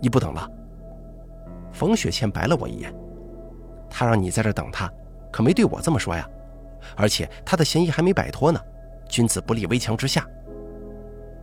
[0.00, 0.50] 你不等了？
[1.72, 2.94] 冯雪倩白了我一眼。
[3.90, 4.92] 他让你在这等他，
[5.32, 6.28] 可没对我这么说呀。
[6.94, 8.60] 而且他的嫌疑还没摆脱呢，
[9.08, 10.26] 君子不立危墙之下。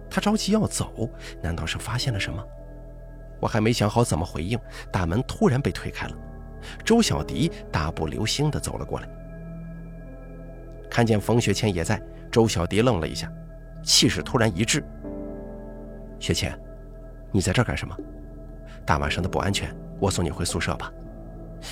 [0.10, 1.10] 他着急要走，
[1.42, 2.44] 难道是发现了什么？
[3.40, 4.58] 我还没想好怎么回应，
[4.92, 6.16] 大门突然被推开了，
[6.84, 9.08] 周小迪大步流星地走了过来。
[10.90, 13.32] 看见冯雪倩也在，周小迪愣了一下，
[13.84, 14.84] 气势突然一滞
[16.20, 16.58] ：“雪倩，
[17.32, 17.96] 你在这干什么？
[18.86, 20.92] 大晚上的不安全，我送你回宿舍吧。”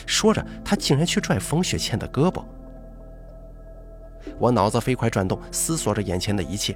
[0.06, 2.44] 说着，他竟然去拽冯雪倩的胳膊。
[4.40, 6.76] 我脑子飞快转动，思索着眼前的一切。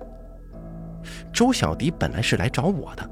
[1.34, 3.10] 周小迪本来是来找我的，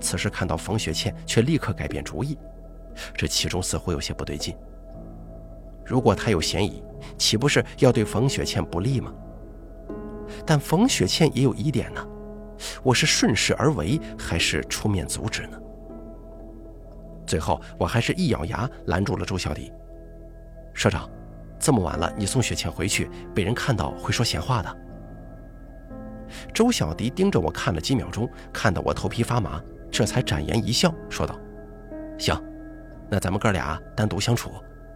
[0.00, 2.38] 此时看到冯雪倩，却立刻改变主意，
[3.14, 4.56] 这其中似乎有些不对劲。
[5.84, 6.82] 如果他有嫌疑，
[7.16, 9.12] 岂不是要对冯雪倩不利吗？
[10.44, 12.04] 但冯雪倩也有疑点呢，
[12.82, 15.58] 我是顺势而为，还是出面阻止呢？
[17.26, 19.72] 最后，我还是一咬牙拦住了周小迪。
[20.74, 21.08] 社长，
[21.58, 24.76] 这么晚了，你送雪倩回去，被人看到会说闲话的。
[26.52, 31.38] 周小迪盯着我看了几秒钟，看得我头皮发麻，这才展颜一笑，说道
[32.18, 32.34] ：“行，
[33.08, 34.50] 那咱们哥俩单独相处，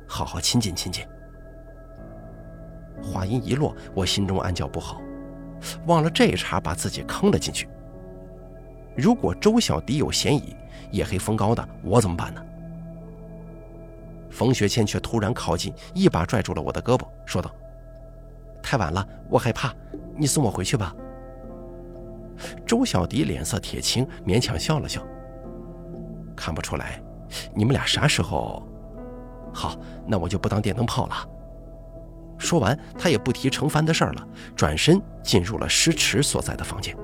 [0.06, 1.04] 好好亲近亲近。”
[3.02, 5.00] 话音一落，我心中暗叫不好，
[5.86, 7.68] 忘了这茬把自己坑了进去。
[8.96, 10.54] 如果周小迪有嫌疑，
[10.90, 12.44] 夜黑风高的，我怎么办呢？
[14.28, 17.50] 冯雪倩却突然靠近，一把拽住了我的胳膊，说道
[18.62, 19.74] ：“太晚了，我害怕，
[20.14, 20.94] 你送我回去吧。”
[22.66, 25.02] 周小迪脸色铁青，勉强笑了笑。
[26.36, 27.02] 看不出来，
[27.54, 28.66] 你们俩啥时候？
[29.52, 29.76] 好，
[30.06, 31.14] 那我就不当电灯泡了。
[32.38, 36.96] 说完，他也不提程帆的事儿了，转身进入了诗池所在的房间。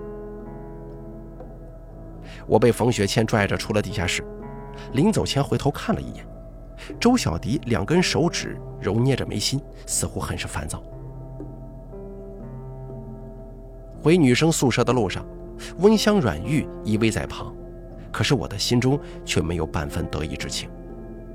[2.46, 4.25] 我被冯雪倩拽着出了地下室，
[4.92, 6.27] 临走前回头看了一眼，
[6.99, 10.83] 周小迪两根手指揉捏着眉心，似乎很是烦躁。
[14.03, 15.27] 回女生宿舍的路上，
[15.79, 17.55] 温香软玉依偎在旁，
[18.13, 20.71] 可是我的心中却没有半分得意之情，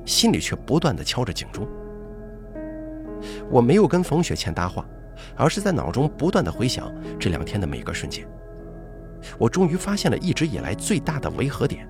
[0.06, 1.68] 心里却不断的敲着警钟。
[3.50, 4.86] 我没有跟冯雪倩搭话，
[5.36, 8.26] 而是在脑中不断的回想这两天的每个瞬间。
[9.38, 11.88] 我终于发现了一直以来最大的违和点，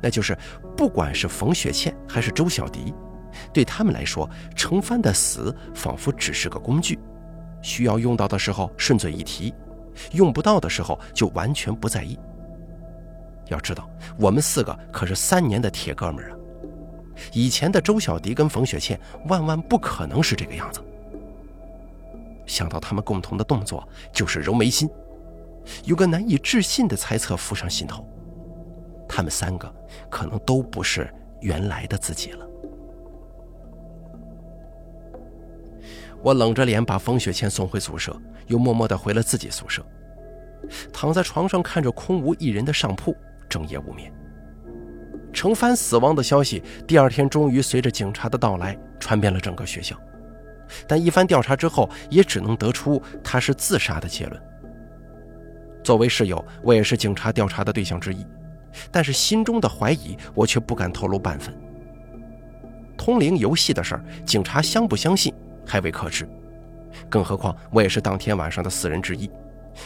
[0.00, 0.36] 那就是
[0.76, 2.94] 不管是冯雪倩还是周小迪，
[3.52, 6.96] 对他们来说，程帆的死仿佛只是个工具，
[7.62, 9.54] 需要用到的时候顺嘴一提，
[10.12, 12.18] 用不到的时候就完全不在意。
[13.48, 16.36] 要知道，我们四个可是三年的铁哥们儿啊，
[17.32, 20.80] 以前的周小迪跟冯雪倩万万不可能是这个样子。
[22.46, 24.88] 想到他们共同的动作就是揉眉心。
[25.84, 28.04] 有个难以置信的猜测浮上心头，
[29.08, 29.72] 他们三个
[30.08, 32.49] 可能都不是原来的自己了。
[36.22, 38.14] 我冷着脸把冯雪倩送回宿舍，
[38.46, 39.84] 又默默的回了自己宿舍，
[40.92, 43.16] 躺在床上看着空无一人的上铺，
[43.48, 44.12] 整夜无眠。
[45.32, 49.96] 程帆死亡的消息第二天终于随着警察的到来传遍了整个学校，
[50.86, 54.42] 但一番调查之后，也只能得出他是自杀的结论。
[55.82, 58.26] 作为室友，我也是警察调查的对象之一，
[58.90, 61.56] 但是心中的怀疑我却不敢透露半分。
[62.98, 65.32] 通灵游戏的事儿，警察相不相信
[65.70, 66.28] 还未可知，
[67.08, 69.30] 更何况我也是当天晚上的死人之一，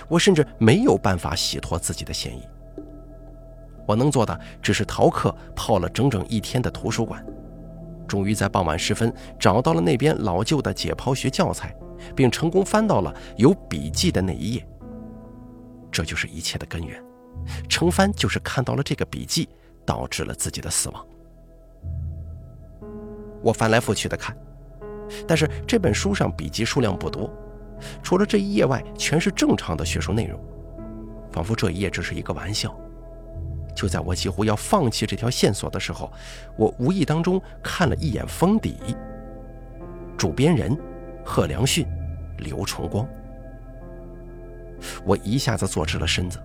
[0.09, 2.43] 我甚至没有办法洗脱自己的嫌疑。
[3.87, 7.23] 我能做的只是逃课，泡了整整一天的图书馆，
[8.09, 11.77] 终于在傍晚时分找到了那边老旧的解剖学教材，
[12.17, 14.67] 并成功翻到了有笔记的那一页。
[15.93, 16.99] 这就是一切的根源，
[17.69, 19.51] 程帆就是看到了这个笔记，
[19.85, 21.07] 导致了自己的死亡。
[23.43, 24.35] 我翻来覆去的看，
[25.27, 27.31] 但是这本书上笔记数量不多，
[28.03, 30.41] 除了这一页外，全是正常的学术内容，
[31.33, 32.75] 仿佛这一页只是一个玩笑。
[33.75, 36.13] 就在我几乎要放弃这条线索的时候，
[36.57, 38.77] 我无意当中看了一眼封底，
[40.17, 40.79] 主编人
[41.25, 41.85] 贺良训、
[42.39, 43.05] 刘崇光。
[45.05, 46.39] 我一下子坐直了身子，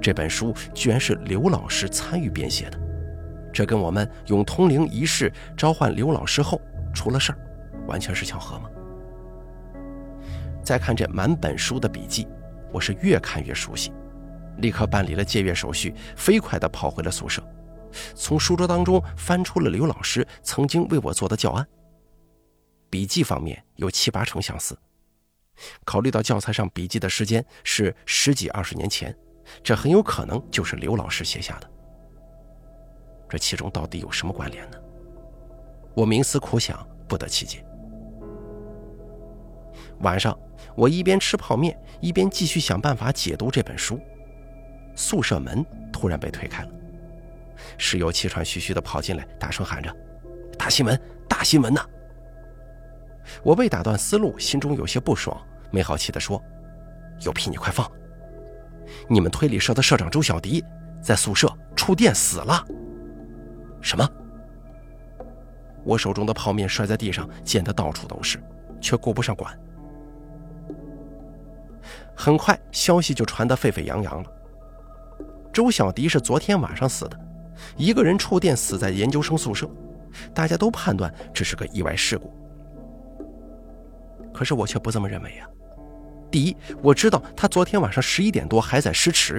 [0.00, 2.78] 这本书居然是刘老师参与编写的，
[3.52, 6.60] 这跟我们用通灵仪式召唤刘老师后
[6.92, 7.38] 出了事儿，
[7.86, 8.70] 完全是巧合吗？
[10.62, 12.26] 再看这满本书的笔记，
[12.72, 13.92] 我是越看越熟悉。
[14.58, 17.42] 立刻办理了借阅手续，飞快地跑回了宿舍，
[18.14, 21.66] 从书桌当中翻出了刘老师曾经为我做的教案。
[22.88, 24.76] 笔记方面有七八成相似，
[25.84, 29.14] 考虑到教材上笔记的时间是十几二十年前，
[29.62, 31.70] 这很有可能就是刘老师写下的。
[33.28, 34.78] 这其中到底有什么关联呢？
[35.94, 37.62] 我冥思苦想，不得其解。
[40.00, 40.38] 晚上，
[40.74, 43.98] 我一边吃泡面，一边继续想办法解读这本书。
[44.94, 46.70] 宿舍门突然被推开了，
[47.78, 49.94] 室友气喘吁吁地跑进来，大声喊着
[50.58, 51.84] ：“大新闻，大新闻呐！”
[53.42, 55.38] 我被打断思路，心中有些不爽，
[55.70, 56.42] 没好气地说
[57.24, 57.90] ：“有屁你快放！
[59.08, 60.64] 你们推理社的社长周小迪
[61.02, 62.64] 在宿舍触电死了。”
[63.82, 64.08] 什么？
[65.84, 68.42] 我手中的泡面摔在地上，溅得到处都是，
[68.80, 69.56] 却顾不上管。
[72.16, 74.32] 很快，消息就传得沸沸扬扬了。
[75.52, 77.18] 周小迪是昨天晚上死的，
[77.76, 79.68] 一个人触电死在研究生宿舍，
[80.34, 82.32] 大家都判断这是个意外事故。
[84.32, 85.48] 可是我却不这么认为呀。
[86.30, 89.38] 第一，我知道他昨天晚上十一点多还在诗池；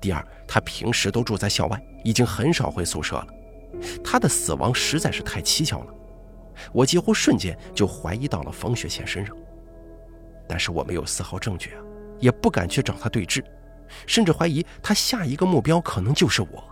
[0.00, 3.26] 第二，他平时都住在校外，已经很少回宿舍了。
[4.02, 5.94] 他的死亡实在是太蹊跷了，
[6.72, 9.36] 我几乎瞬间就怀疑到了冯雪倩身上。
[10.48, 11.82] 但是我没有丝毫证据啊，
[12.18, 13.44] 也不敢去找他对质。
[14.06, 16.64] 甚至怀疑他下一个目标可能就是我。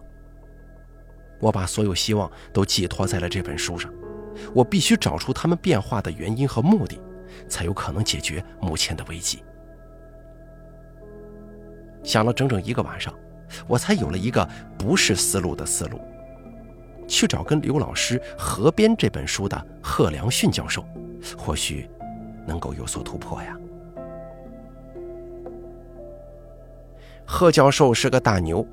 [1.41, 3.93] 我把所有希望都寄托在了这本书上，
[4.55, 7.01] 我必须找出他们变化的原因和目的，
[7.49, 9.43] 才有可能解决目前的危机。
[12.03, 13.15] 想了整整一个晚上，
[13.69, 16.01] 我才有了一个不是思路的思路，
[17.07, 20.85] 去找跟刘老师合编这本书的贺良训教授，
[21.37, 21.89] 或许
[22.47, 23.57] 能够有所突破呀。
[27.25, 28.67] 贺教授是个大牛，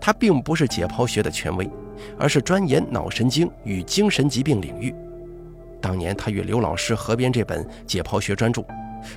[0.00, 1.68] 他并不是解剖学的权威，
[2.18, 4.94] 而是专研脑神经与精神疾病领域。
[5.80, 8.64] 当年他与刘老师合编这本解剖学专著，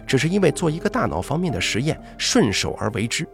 [0.06, 3.28] 只是因为做一个大脑方面的实验顺手而为之。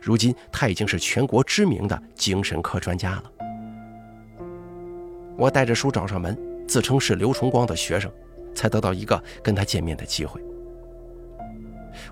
[0.00, 3.24] 如今他已经是全国知名的精神科专家了。
[5.36, 8.10] 我带着书找上门，自称是刘崇光的学生，
[8.54, 10.40] 才得到一个跟他见面的机会。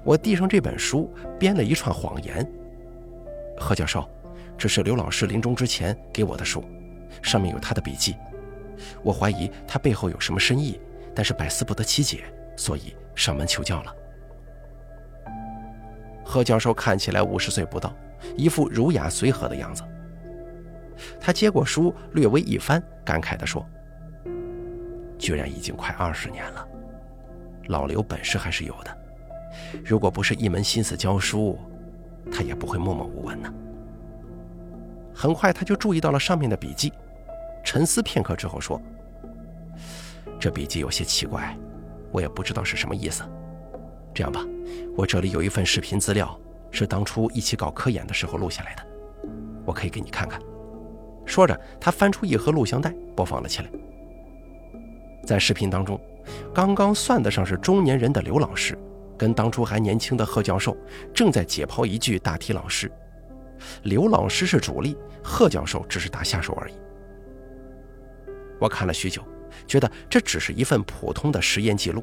[0.04, 2.46] 我递上这本书，编了一串谎言。
[3.58, 4.08] 何教授，
[4.56, 6.64] 这是刘老师临终之前给我的书，
[7.22, 8.16] 上面有他的笔记。
[9.02, 10.80] 我怀疑他背后有什么深意，
[11.14, 12.24] 但是百思不得其解，
[12.56, 13.94] 所以上门求教了。
[16.24, 17.94] 何教授看起来五十岁不到，
[18.36, 19.82] 一副儒雅随和的样子。
[21.18, 23.66] 他接过书，略微一翻，感慨地说
[25.18, 26.66] ：“居然已经快二十年了，
[27.66, 28.96] 老刘本事还是有的。”
[29.84, 31.58] 如果不是一门心思教书，
[32.30, 33.52] 他也不会默默无闻呢。
[35.14, 36.92] 很快，他就注意到了上面的笔记，
[37.64, 38.80] 沉思片刻之后说
[40.40, 41.56] ：“这笔记有些奇怪，
[42.10, 43.22] 我也不知道是什么意思。
[44.14, 44.44] 这样吧，
[44.96, 46.38] 我这里有一份视频资料，
[46.70, 48.82] 是当初一起搞科研的时候录下来的，
[49.66, 50.40] 我可以给你看看。”
[51.26, 53.70] 说着，他翻出一盒录像带，播放了起来。
[55.26, 56.00] 在视频当中，
[56.54, 58.76] 刚刚算得上是中年人的刘老师。
[59.20, 60.74] 跟当初还年轻的贺教授
[61.12, 62.90] 正在解剖一具大体老师，
[63.83, 66.74] 刘老师是主力，贺教授只是打下手而已。
[68.59, 69.22] 我看了许久，
[69.66, 72.02] 觉得这只是一份普通的实验记录。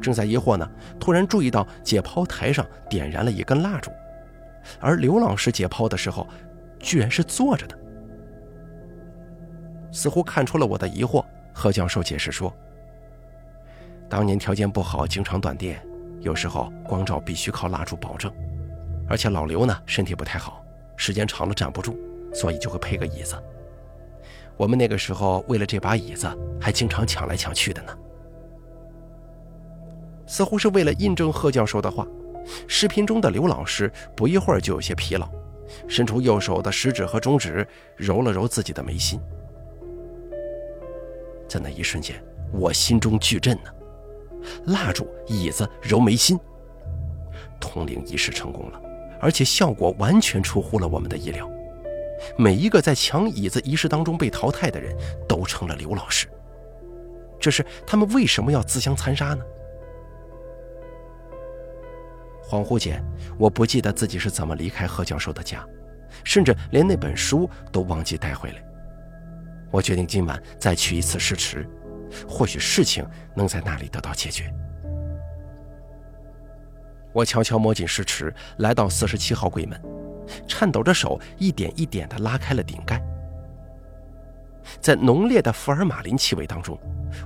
[0.00, 0.66] 正在疑惑呢，
[0.98, 3.90] 突然注意到解剖台上点燃了一根蜡烛，
[4.80, 6.26] 而刘老师解剖的时候，
[6.80, 7.78] 居然是坐着的。
[9.92, 11.22] 似乎看出了我的疑惑，
[11.52, 12.50] 贺教授解释说。
[14.08, 15.80] 当年条件不好，经常断电，
[16.20, 18.32] 有时候光照必须靠蜡烛保证。
[19.08, 20.64] 而且老刘呢，身体不太好，
[20.96, 21.98] 时间长了站不住，
[22.32, 23.36] 所以就会配个椅子。
[24.56, 26.28] 我们那个时候为了这把椅子，
[26.60, 27.92] 还经常抢来抢去的呢。
[30.26, 32.06] 似乎是为了印证贺教授的话，
[32.66, 35.28] 视频中的刘老师不一会儿就有些疲劳，
[35.86, 39.20] 伸出右手的食指和中指揉了揉自己的眉心。
[41.48, 42.20] 在那一瞬间，
[42.52, 43.70] 我心中巨震呢。
[44.66, 46.38] 蜡烛、椅子、揉眉心，
[47.60, 48.80] 通灵仪式成功了，
[49.20, 51.48] 而且效果完全出乎了我们的意料。
[52.38, 54.96] 每一个在抢椅子仪式当中被淘汰的人
[55.28, 56.26] 都成了刘老师。
[57.38, 59.44] 这是他们为什么要自相残杀呢？
[62.48, 63.04] 恍惚间，
[63.38, 65.66] 我不记得自己是怎么离开何教授的家，
[66.24, 68.64] 甚至连那本书都忘记带回来。
[69.70, 71.68] 我决定今晚再去一次试池，
[72.28, 73.04] 或许事情
[73.34, 74.52] 能在那里得到解决。
[77.12, 79.80] 我悄悄摸进尸池，来到四十七号柜门，
[80.46, 83.02] 颤抖着手一点一点地拉开了顶盖。
[84.80, 86.78] 在浓烈的福尔马林气味当中，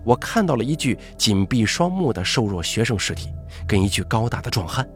[0.04, 3.32] 我看到了一具紧闭双目的瘦弱学生尸体，
[3.66, 4.88] 跟一具高大的壮汉。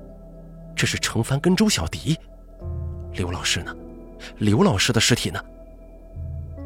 [0.77, 2.19] 这是程帆跟周小迪，
[3.15, 3.75] 刘老师呢？
[4.39, 5.43] 刘老师的尸体呢？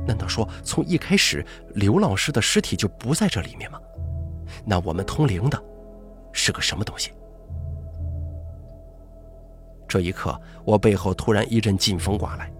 [0.08, 1.44] 难道说从一开始
[1.74, 3.78] 刘老师的尸体就不在这里面吗？
[4.64, 5.62] 那我们通灵的
[6.32, 7.12] 是个什么东西？
[9.86, 12.50] 这一刻，我背后突然一阵劲风刮来，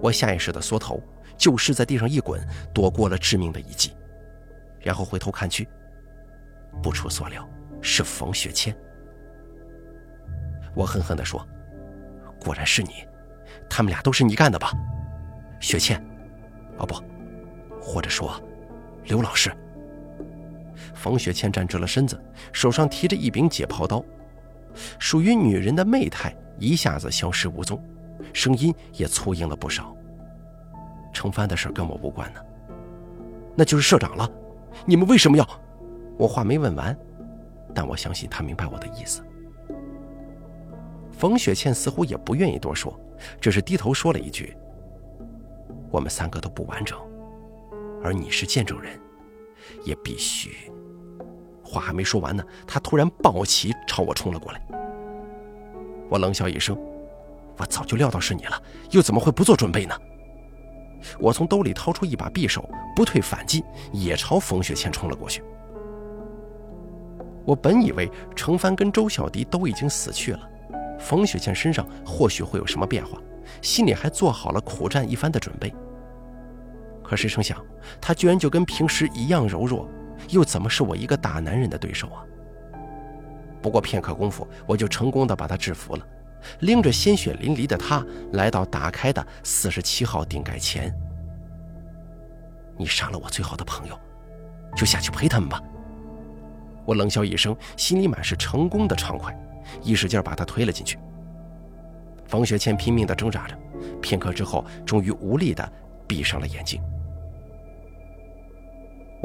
[0.00, 1.02] 我下意识的缩头，
[1.36, 2.40] 就是在地上一滚，
[2.72, 3.92] 躲过了致命的一击，
[4.80, 5.68] 然后回头看去，
[6.80, 7.48] 不出所料，
[7.82, 8.76] 是冯雪倩。
[10.74, 11.44] 我狠狠地说
[12.40, 13.04] ：“果然是你，
[13.68, 14.72] 他们俩都是你干的吧？”
[15.58, 16.00] 雪倩，
[16.78, 16.94] 哦不，
[17.80, 18.40] 或者说，
[19.04, 19.52] 刘老师。
[20.94, 22.20] 冯雪倩站直了身子，
[22.52, 24.04] 手上提着一柄解剖刀，
[24.98, 27.82] 属于女人的媚态一下子消失无踪，
[28.32, 29.96] 声音也粗硬了不少。
[31.12, 32.40] 程帆的事跟我无关呢，
[33.56, 34.30] 那就是社长了。
[34.84, 35.48] 你们为什么要？
[36.18, 36.96] 我话没问完，
[37.74, 39.22] 但我相信他明白我的意思。
[41.12, 42.98] 冯雪倩似乎也不愿意多说，
[43.40, 44.54] 只是低头说了一句
[45.96, 46.98] ：“我们三个都不完整，
[48.04, 49.00] 而你是见证人，
[49.82, 50.70] 也必须。”
[51.64, 54.60] 话还没说完呢，他突然抱起朝我冲了过来。
[56.10, 56.78] 我冷笑一声
[57.56, 59.98] ：“我早就料到是你了，又怎么会不做准备呢？”
[61.18, 65.42] 我从兜里掏出一把匕首，不退反进，也朝冯雪倩冲了过去。
[67.46, 70.50] 我本以为程帆跟周小迪都已经死去了。
[70.98, 73.18] 冯雪倩身上或许会有什么变化，
[73.62, 75.74] 心里还做好了苦战一番的准备。
[77.06, 77.56] 可谁成想，
[78.00, 79.88] 他居然就跟平时一样柔弱，
[80.30, 82.24] 又怎么是我一个大男人的对手啊？
[83.62, 86.06] 不过片刻功夫，我就成功的把他制服了，
[86.60, 90.92] 拎着鲜血淋漓的他来到打开的四十七号顶盖前。
[92.76, 93.98] 你杀了我最好的朋友，
[94.74, 95.62] 就下去陪他们吧。
[96.84, 99.36] 我冷笑一声，心里满是成功的畅快。
[99.82, 100.98] 一使劲把他推了进去。
[102.26, 103.58] 冯雪倩拼命地挣扎着，
[104.00, 105.72] 片刻之后，终于无力地
[106.06, 106.80] 闭上了眼睛。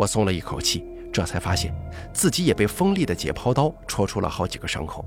[0.02, 0.84] 我松了一口气，
[1.14, 1.72] 这才发现
[2.12, 5.06] 自己也被锋利的解剖刀戳出了好几个伤口，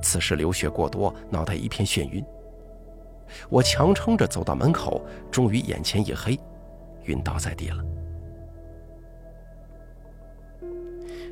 [0.00, 2.24] 此时流血过多，脑袋一片眩晕。
[3.48, 6.38] 我强撑着走到门口，终于眼前一黑，
[7.06, 7.84] 晕倒在地了。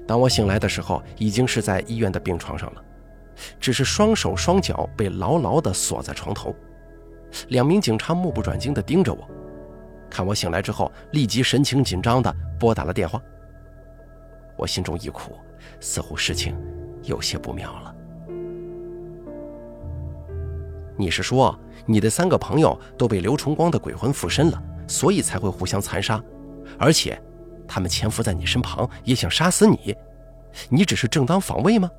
[0.05, 2.83] 当我醒来的时候，已经是在医院的病床上了。
[3.61, 6.53] 只是双手双脚被牢牢地锁在床头，
[7.51, 9.29] 两名警察目不转睛地盯着我。
[10.13, 13.19] 看我醒来之后，立即神情紧张地拨打了电话。
[14.59, 15.39] 我心中一苦，
[15.81, 16.55] 似乎事情
[17.05, 17.95] 有些不妙了。
[20.99, 26.23] 你是说你的三个朋友都被刘崇光的鬼魂附身了，所以才会互相残杀？
[26.79, 27.19] 而且，
[27.67, 29.97] 他们潜伏在你身旁，也想杀死你？
[30.69, 31.91] 你只是正当防卫吗？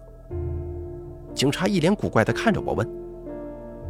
[1.33, 2.87] 警察一脸古怪地看着我，问：“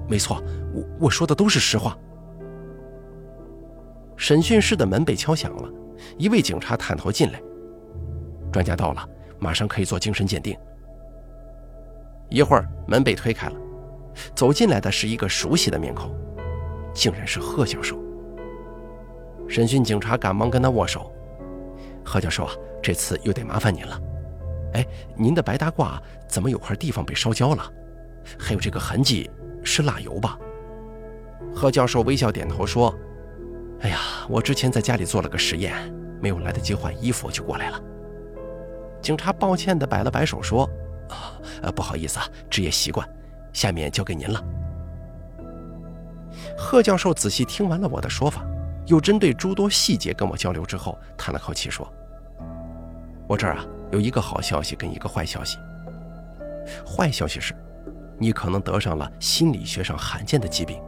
[0.07, 0.41] 没错，
[0.73, 1.97] 我我说的都是实话。”
[4.23, 5.69] 审讯室的门被敲响了，
[6.17, 7.41] 一位警察探头进来
[8.53, 9.05] ：“专家到了，
[9.37, 10.57] 马上可以做精神鉴定。”
[12.31, 13.55] 一会儿，门被推开了，
[14.33, 16.09] 走进来的是一个熟悉的面孔，
[16.93, 18.01] 竟然是贺教授。
[19.45, 21.11] 审讯警察赶忙跟他握手
[22.01, 23.99] ：“贺教授啊，这次又得麻烦您了。”
[24.71, 25.99] 哎，您的白大褂
[26.29, 27.69] 怎么有块地方被烧焦了？
[28.39, 29.29] 还有这个痕迹
[29.65, 30.39] 是蜡油吧？
[31.53, 32.95] 贺教授微笑点头说
[33.83, 35.73] ：“哎呀，我之前在家里做了个实验，
[36.19, 37.79] 没有来得及换衣服就过来了。”
[39.01, 40.69] 警察抱歉地摆了摆手说
[41.61, 43.07] ：“啊，不好意思啊，职业习惯，
[43.53, 44.43] 下面交给您了。”
[46.57, 48.43] 贺教授仔细听完了我的说法，
[48.87, 51.87] 又针对诸多细节跟我交流之后，叹了口气说
[53.27, 55.59] ：“我这儿啊。”有一个好消息跟一个坏消息。
[56.83, 57.53] 坏消息是，
[58.17, 60.81] 你可能得上了心理学上罕见的疾病，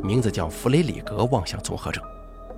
[0.00, 2.02] 名字叫弗雷里格妄想综合症，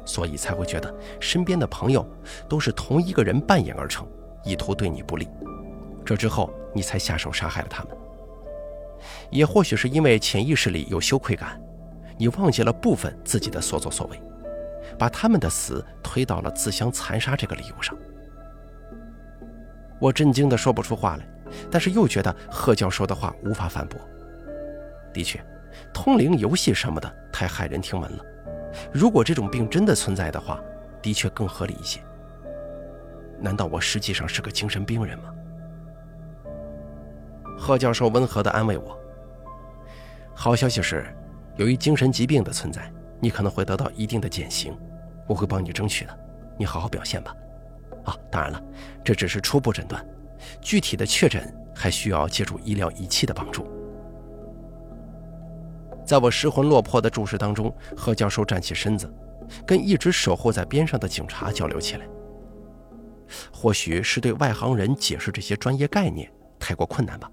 [0.08, 2.04] 所以才会觉得身边的朋友
[2.48, 4.08] 都是同一个人扮演而成，
[4.42, 5.28] 意图对你不利。
[6.02, 7.92] 这之后，你才下手杀害了他们。
[9.30, 11.60] 也或许是因为潜意识里有羞愧感，
[12.16, 14.18] 你忘记了部分自己的所作所为，
[14.98, 17.94] 把他们的死推到了自相残杀这个理由上。
[20.00, 21.28] 我震惊的说不出话来，
[21.70, 24.00] 但是又觉得贺教授的话无法反驳。
[25.12, 25.38] 的确，
[25.92, 28.24] 通灵游戏什么的太骇人听闻了。
[28.92, 30.60] 如果这种病真的存在的话，
[31.00, 32.00] 的确更合理一些。
[33.40, 35.30] 难道我实际上是个精神病人吗？
[37.56, 38.98] 贺教授温和地安慰我
[40.34, 41.06] ：“好消息是，
[41.56, 44.76] 由于精神疾病的存在，你可能会得到一定的减刑，
[45.26, 46.18] 我会帮你争取的。
[46.56, 47.34] 你好好表现吧。
[48.04, 48.62] 啊，当然了，
[49.04, 50.04] 这只是初步诊断，
[50.60, 53.66] 具体的确诊还需要借助医疗仪器的帮助。”
[56.08, 59.12] 在我失魂落魄的注视当中，贺教授站起身子，
[59.66, 62.08] 跟一直守候在边上的警察交流起来。
[63.52, 66.26] 或许是对外行人解释这些专业概念
[66.58, 67.30] 太过困难吧。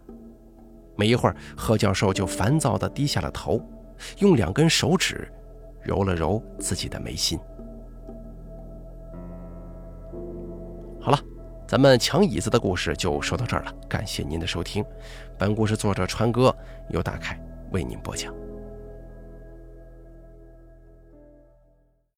[0.97, 3.65] 没一会儿，贺教授就烦躁地低下了头，
[4.17, 5.32] 用两根手指
[5.82, 7.39] 揉了揉自己的眉心。
[10.99, 11.19] 好了，
[11.65, 13.73] 咱们抢椅子的故事就说到这儿了。
[13.88, 14.84] 感谢您的收听，
[15.38, 16.53] 本故事作者川哥
[16.89, 17.39] 由大凯
[17.71, 18.36] 为您播讲。